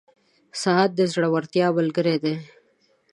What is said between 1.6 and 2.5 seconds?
ملګری دی.